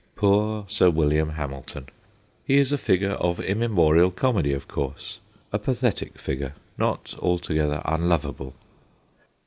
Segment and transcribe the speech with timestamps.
[0.15, 1.87] Poor Sir William Hamil ton!
[2.43, 5.19] He is a figure of immemorial comedy, of course,
[5.53, 8.55] a pathetic figure, not altogether unlovable.